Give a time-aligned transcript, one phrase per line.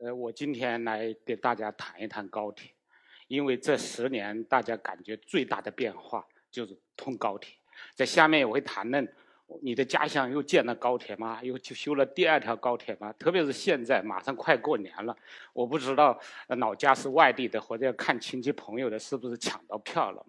[0.00, 2.70] 呃，我今天来给大家谈一谈高铁，
[3.26, 7.56] 因为这十年大家感觉最大的变化就是通高铁。
[7.96, 9.12] 在下面我会谈论
[9.60, 11.42] 你的家乡又建了高铁吗？
[11.42, 13.12] 又修了第二条高铁吗？
[13.18, 15.16] 特别是现在马上快过年了，
[15.52, 16.16] 我不知道
[16.58, 20.24] 老家是外地的或者要看亲戚朋友的，是不是抢到票了？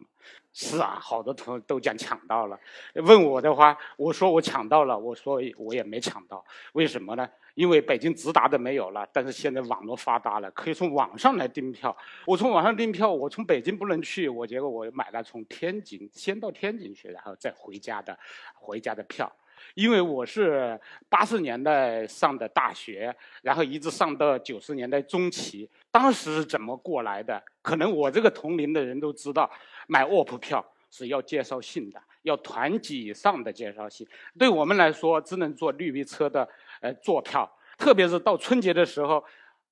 [0.51, 2.59] 是啊，好多同都讲抢到了。
[2.95, 7.29] 问我的话，我说我抢到了，我说我也没抢到，为什么呢？
[7.59, 11.93] 因为北京直达的没有了，但是现在网络发达了，可以从网上来订票。
[12.25, 18.17] 我从网上订票，我从北京不能去，我结果我买了从天津先到天津去，然后再回家的，
[18.53, 19.29] 回家的票。
[19.73, 27.43] 因为我是八十年代上的大学，然后一直上到九十年代中期，当时是怎么过来的？
[27.61, 29.51] 可能我这个同龄的人都知道，
[29.85, 34.07] 买卧铺票是要介绍信的，要团级以上的介绍信。
[34.37, 36.47] 对我们来说，只能坐绿皮车的。
[36.81, 39.23] 呃，坐票，特别是到春节的时候，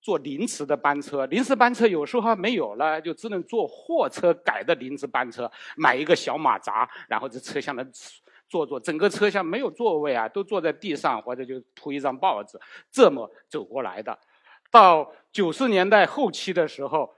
[0.02, 1.26] 坐临时的班车。
[1.26, 7.86] 临时班车有时候还没有了，就只能坐货车改的临时班车，买一个小马扎，然后在车厢的
[8.48, 12.58] 坐坐，整个车厢没有座位啊，都坐在地上或者就铺一张报纸，
[12.90, 14.18] 这么走过来的。
[14.72, 17.14] 到九十年代后期的时候，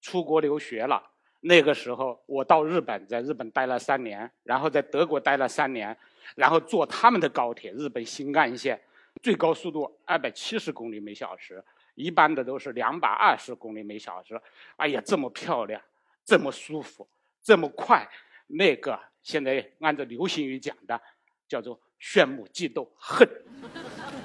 [0.00, 1.02] 出国留学了。
[1.40, 5.96] 那个时候我到日本，在日本待了三年，然后在德国待了三年，
[6.36, 8.80] 然后坐他们的高铁，日本新干线。
[9.22, 11.62] 最高速度二百七十公里每小时，
[11.94, 14.40] 一般的都是两百二十公里每小时。
[14.76, 15.80] 哎呀，这么漂亮，
[16.24, 17.08] 这么舒服，
[17.42, 18.08] 这么快，
[18.46, 21.00] 那个现在按照流行语讲的，
[21.46, 23.28] 叫做炫目嫉妒恨。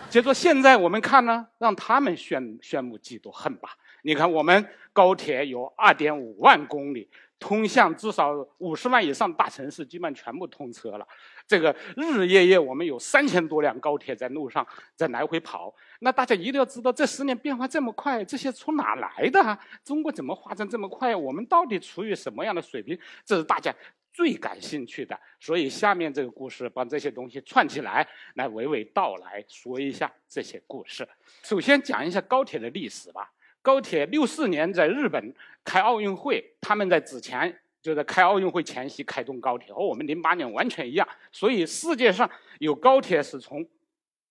[0.09, 3.77] 结果现在我们看呢，让他们炫炫目嫉妒恨吧。
[4.03, 7.09] 你看，我们高铁有二点五万公里。
[7.37, 11.05] 通向至少五十万以上大城市，基本全部通车了。
[11.45, 15.71] 这个日日夜夜，我们有三千多辆高铁在路上在来回跑。
[15.99, 19.59] 那大家一定要知道，这十年变化这么快，这些从哪来的？
[19.83, 21.13] 中国怎么发展这么快？
[21.13, 22.97] 我们到底处于什么样的水平？
[23.25, 23.71] 这是大家
[24.13, 25.19] 最感兴趣的。
[25.37, 31.07] 所以下面这个故事把这些东西串起来，来娓娓道来说一下这些故事。
[31.43, 33.29] 首先讲一下高铁的历史吧。
[33.65, 35.33] 高铁六四年在日本
[35.63, 41.07] 开奥运会，他们在之前就在开奥运会前夕开通高铁，和我们零八年完全一样。
[41.31, 43.67] 所以世界上有高铁是从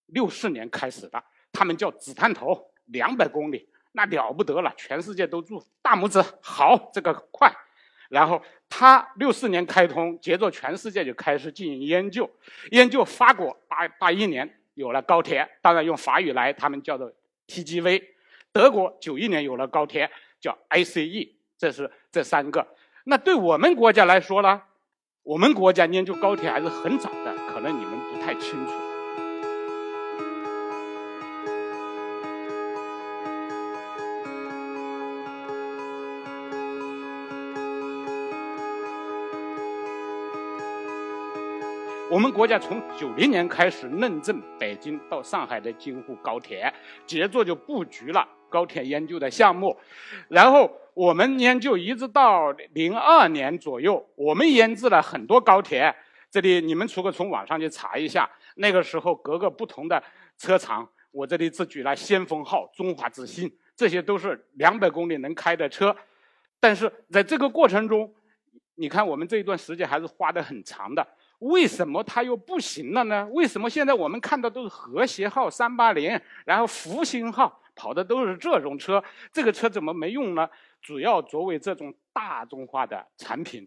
[0.06, 1.20] 六四年开始的，
[1.52, 7.52] 他们叫子弹头，两百公里，那了不得了，全世界都住大拇指，好，这个快。
[8.08, 12.30] 然后他六四年开通，接着全世界就开始进行研究，
[12.70, 17.12] 研究法国八八一年有了高铁，当然用法语来，他们叫做
[17.48, 18.13] TGV。
[18.54, 20.08] 德国九一年有了高铁，
[20.40, 21.28] 叫 ICE，
[21.58, 22.64] 这是这三个。
[23.04, 24.62] 那对我们国家来说呢？
[25.24, 28.72] 我们国家研究高铁还是很早的，可能你们不太清楚。
[42.08, 46.72] 我们国家从九零年开始认证北京到上海的京沪高铁，
[47.04, 48.23] 接着就布局了。
[48.54, 49.76] 高铁研究的项目，
[50.28, 55.92] 然后我们研究一直到零二年左右，我们研制了很多高铁。
[56.30, 60.00] 这里你们如果从网上去查一下，那个时候各个不同的
[60.38, 65.96] 车厂，我这里只举了先锋号、中华之星，这些都是两百公里能开的车。
[66.60, 68.08] 但是在这个过程中，
[68.76, 71.04] 你看我们这一段时间还是花的很长的。
[71.40, 73.28] 为什么它又不行了呢？
[73.32, 77.60] 为什么现在我们看到都是和谐号、三八零，然后复兴号？
[77.74, 79.02] 跑的都是这种车，
[79.32, 80.48] 这个车怎么没用呢？
[80.80, 83.66] 主要作为这种大众化的产品，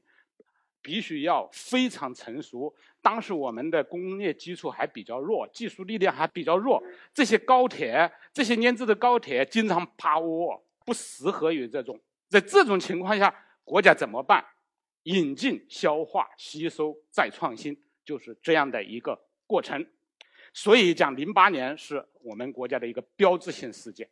[0.81, 2.73] 必须要非常成熟。
[3.01, 6.81] 当时我们的工业基础还比较弱，技术力量还比较弱。
[7.13, 11.99] 这些高铁，这些研制的高铁经常趴窝，不适合于这种。
[12.27, 13.33] 在这种情况下，
[13.63, 14.45] 国家怎么办？
[15.03, 19.87] 引进、消化、吸收、再创新，就是这样的一个过程。
[20.57, 24.09] 所以讲，零八年是我们国家的一个标志性事件，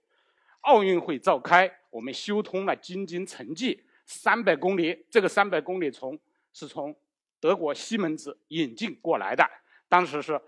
[0.61, 4.95] 奥运会召开，我们修通了京津城际三百公里。
[5.09, 6.15] 这个三百公里从
[6.53, 6.95] 是从
[7.39, 9.43] 德国西门子引进过来的，
[9.89, 10.39] 当时是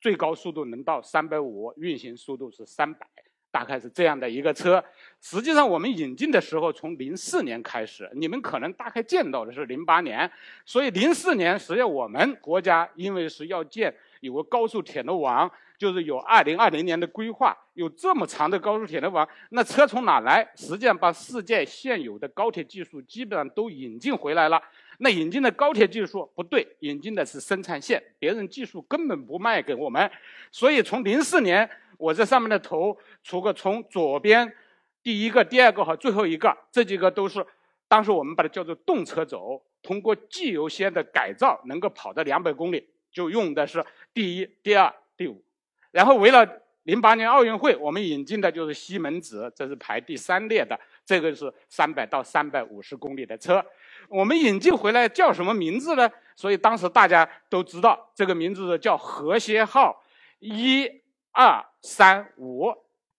[0.00, 3.04] 最高速度能到三百五，运行速度是三百，
[3.50, 4.84] 大概是这样的一个车。
[5.20, 10.30] 实际上我们引进的时候从零四年开始，你们可能大概见到的是零八年，
[10.64, 13.92] 所以零四年实际上我们国家因为是要建
[14.24, 15.50] 有个高速铁路网。
[15.76, 20.48] 就是有二零二零年的规划，有这么长的高速铁路网，那车从哪来？
[20.54, 24.62] 实际上把世界现有的高铁技术基本上都引进回来了。
[24.98, 30.08] 那引进的高铁技术不对，引进的是生产线，别人技术根本不卖给我们。
[30.52, 31.68] 所以从零四年，
[31.98, 34.54] 我这上面的头，除个从左边
[35.02, 37.44] 第一个、第二个和最后一个，这几个都是
[37.88, 43.82] 当时我们把它叫做动车轴，通过机油线的改造能够跑到两百公里，就用的是
[44.12, 45.42] 第一、第二、第五。
[45.90, 46.46] 然后为了
[46.82, 53.64] 零八年奥运会，我们引进的就是西门子，这是排第三列的，这个是三百到三百五十公里的车。
[54.08, 56.10] 我们引进回来叫什么名字呢？
[56.36, 60.04] 所以当时大家都知道这个名字叫和谐号
[60.40, 60.86] 一
[61.32, 62.70] 二三五，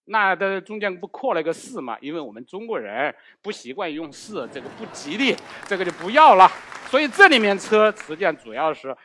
[0.04, 1.98] 那的中间不扩了一个四嘛？
[2.00, 3.12] 因为我们中国人
[3.42, 5.34] 不习惯用四，这个不吉利，
[5.66, 6.48] 这个就不要了。
[6.88, 8.96] 所以这里面车实际上主要是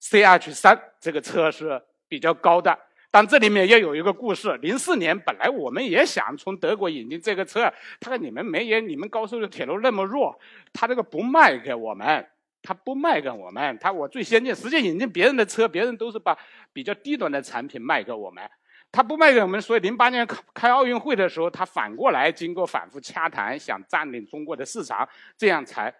[0.00, 1.82] CH 三这个车是。
[2.10, 2.74] 比较高的，
[3.10, 4.56] 但这里面又有一个故事。
[4.62, 10.34] 零四年本来我们也想从德国引进这个车，他说你们没人你们高速的铁路那么弱，
[10.72, 12.26] 他这个不卖给我们，
[12.62, 16.34] 他不卖给我们，他我最先进，实际引进别人的车，别人都是把
[16.72, 18.42] 比较低端的产品卖给我们，
[18.90, 25.06] 他不卖给我们，所以零八年开奥运会的时候，他反过来经过反复洽谈，想占领中国的市场，
[25.36, 25.94] 这样才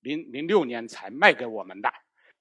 [0.00, 1.92] 零零六年才卖给我们的。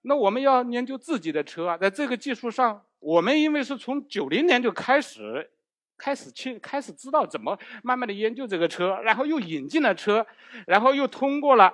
[0.03, 2.81] 那我们要研究自己的车啊，在这个技术上。
[3.05, 5.51] 我们因为是从九零年就开始，
[5.97, 10.25] 开始去开始知道怎么慢慢的研究这个车，然后又引进了车，
[10.65, 11.69] 然后又通过了，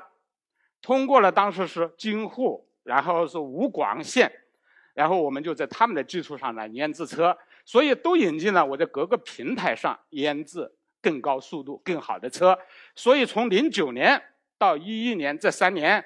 [0.82, 4.32] 通过了当时是京沪，然后是武广线，
[4.96, 12.58] 然后我们就在他们的基础上来研制车，所以都引进了我在各个平台上研制更高速度、更好的车，
[12.96, 14.20] 所以从零九年
[14.58, 16.04] 到一一年这三年。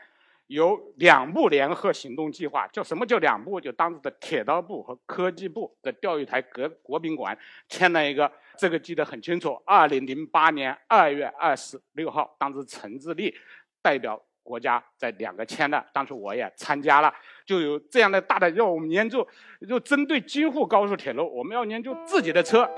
[0.48, 3.60] 有两部联合行动计划，叫什么叫两部？
[3.60, 7.38] 就当时的铁道部和科技部的钓鱼台国国宾馆
[7.70, 9.54] 签了一个，这个记得很清楚。
[9.66, 13.34] 二零零八年二月二十六号，当时陈志立
[13.82, 17.14] 代表国家在两个签的，当时我也参加了，
[17.46, 19.26] 就有这样的大的要我们研究，
[19.68, 22.70] 就针对京沪高速铁路，我们要研究自己的车。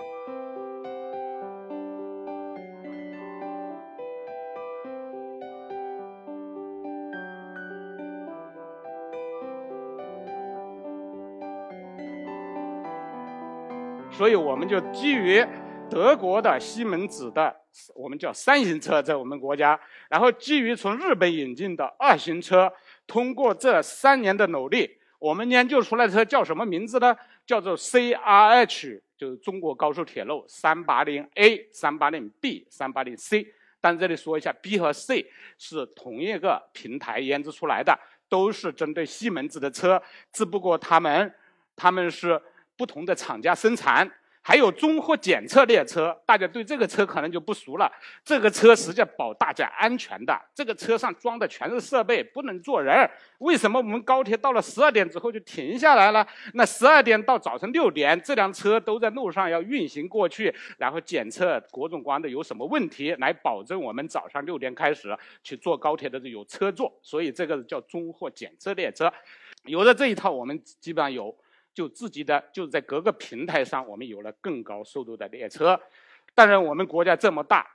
[14.18, 15.46] 所以我们就基于
[15.90, 17.54] 德国的西门子的，
[17.94, 19.78] 我们叫三型车，在我们国家，
[20.10, 22.72] 然后基于从日本引进的二型车，
[23.06, 24.90] 通过这三年的努力，
[25.20, 27.14] 我们研究出来的车叫什么名字呢？
[27.46, 33.46] 叫做 CRH，就是中国高速铁路三八零 A、三八零 B、三八零 C。
[33.82, 40.02] 但这里说一下，B 和 C 是同一个平台研制出来的，都是针对西门子的车，
[40.32, 41.36] 只不过他们
[41.76, 42.42] 他们是。
[42.78, 44.10] 不同的厂家生产，
[44.42, 47.92] 还有综合检测列车，大家对这个车可能就不熟了。
[48.24, 53.10] 这个车实际上保大家安全的，这个车上装的全是设备，不能坐人。
[53.40, 56.26] 为什么我们高铁到了十二点之后就停下来了？
[56.54, 66.94] 那十二点到早晨六点，这辆车都在路上要运行过去，然后检测各种各样的有什么问题，来保证我们早上六点开始去坐高铁的有车坐。
[67.02, 69.12] 所以这个叫综合检测列车。
[69.64, 71.36] 有了这一套，我们基本上有。
[71.76, 75.80] 就自己的就是在各个平台上，我们有了更高速度的列车。
[76.34, 77.68] 当然，我们国家这么大，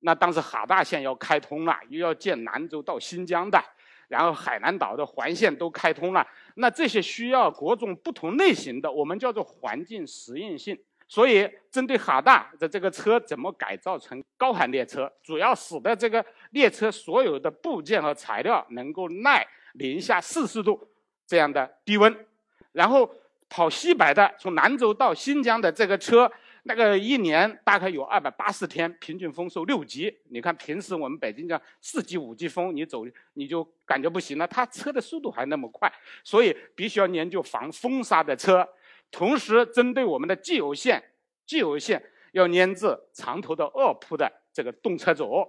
[0.00, 3.62] 那当时哈大线要开通了，又要建兰州到新疆的，
[4.08, 6.26] 然后海南岛的环线都开通了。
[6.54, 10.78] 那这些需要各种不同类型的，我们叫做环境适应性。
[11.06, 20.88] 所以，针对哈大的这个车怎么改造成高寒列车，主要使得这个列车所有的部件和材料能够耐零下四十度
[21.26, 22.26] 这样的低温，
[22.72, 23.14] 然后。
[23.52, 26.32] 跑西北的，从兰州到新疆的这个车，
[26.62, 30.10] 那个一年大概有二百八十天，平均风速六级。
[30.30, 33.04] 你看平时我们北京讲四级、五级风，你走
[33.34, 34.48] 你就感觉不行了。
[34.48, 35.92] 它车的速度还那么快，
[36.24, 38.66] 所以必须要研究防风沙的车。
[39.10, 41.02] 同时，针对我们的既有线，
[41.44, 45.46] 既有线要研制长头的二铺的这个动车轴，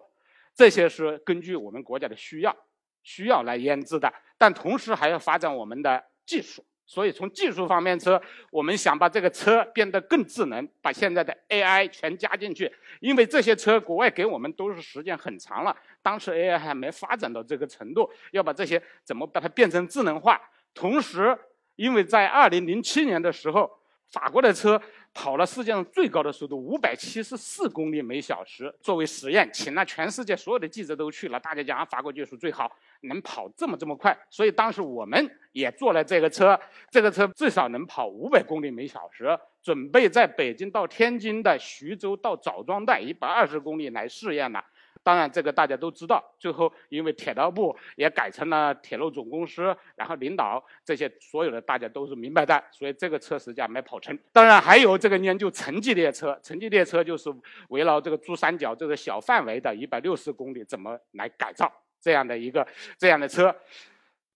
[0.53, 2.53] 这些是根据我们国家的需要
[3.01, 4.13] 需要来研制的。
[4.38, 6.65] 但同时还要发展我们的技术。
[6.85, 8.21] 所以从技术方面，车
[8.51, 12.71] 我们想把这个车变得更智能，把现在的 AI 全加进去。
[12.99, 20.39] 因为这些车国外给我们都是时间很长了，当时 AI 还没发展到这个程度，要把这些怎么把它变成智能化？
[20.73, 21.37] 同时，
[21.75, 23.69] 因为在二零零七年的时候，
[24.11, 24.79] 法国的车
[25.13, 44.63] 跑了世界上最高的速度五百七十四公里每小时，作为实验，请了全世界所有的记者都去了，大家讲啊，法国技术最好，能跑这么这么快，所以当时我们也做了这个车，这个车至少能跑五百公里每小时，准备在北京到天津的徐州到枣庄段一百二十公里来试验了。
[45.03, 46.24] 当然，这个大家都知道。
[46.39, 54.17] 最后，因为铁道部也改成了铁路总公司，然后领导这些所有的大家都是明白的，所以这个车实际上没跑成。
[54.31, 57.29] 当然，还有这个研究城际列车，城际列车就是
[57.67, 61.69] 围绕这个珠三角这个小范围的一百六十公里怎么来改造
[62.00, 62.65] 这样的一个
[62.98, 63.53] 这样的车。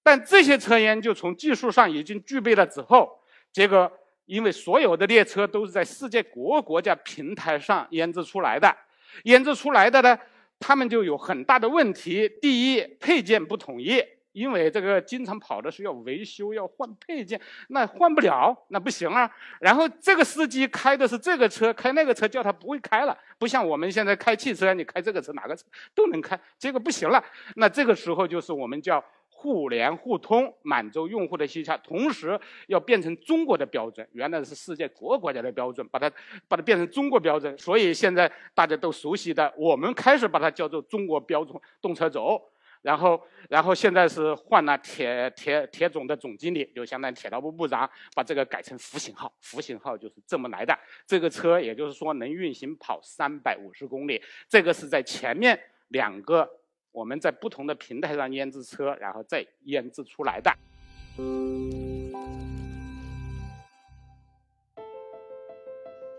[0.03, 3.17] 但这些车研究从技术上已经具备了之后，
[3.53, 3.89] 结果
[4.25, 8.75] 因为所有的列车都是在世界各个国家平台上研制出来的，
[9.24, 10.19] 研制出来的呢。
[10.59, 12.29] 他们就有很大的问题。
[12.41, 19.29] 第一，配件不统一，因为这个经常跑的是要维修，要换配件，那换不了，那不行啊。
[19.59, 27.23] 然后这个司机开的是这个车，开那个车叫他不会开了，不像我们现在开汽车，你开这个车哪个车都能开，结果不行了。
[27.55, 29.03] 那这个时候就是我们叫。
[29.39, 34.06] 互联互通，满足用户的需求，同时要变成中国的标准。
[34.13, 36.12] 原来是世界各个国家的标准，把它
[36.48, 37.56] 把它变成中国标准。
[37.56, 42.41] 所以现在大家都熟悉的，我们开始把它叫做中国标准动车组。
[42.82, 49.32] 然后， 然后现在是换了铁铁铁总的总经理，就相当于铁道部部长，把这个改成福型号。
[49.39, 50.75] 福型号就是这么来的。
[51.06, 54.20] 这个车也就是说能运行跑三百五十公里。
[54.50, 56.56] 这个是在前面两个。
[56.97, 60.51] 我们在不同的平台上研制车，然后再研制出来的。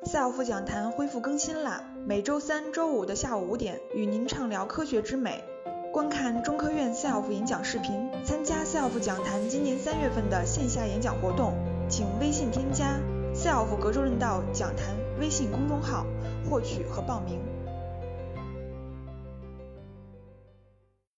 [0.04, 1.82] SELF 讲坛恢复更新啦！
[2.06, 5.42] 每周三、周五的下午五点，与您畅聊科学之美。
[5.92, 11.54] 观看中科院 SELF 演讲视频，参加 SELF 讲坛今年三月份的线下演讲活动，
[11.88, 13.00] 请微信添加
[13.34, 16.06] “SELF 格州论道讲坛”微信公众号，
[16.48, 17.40] 获取和报名。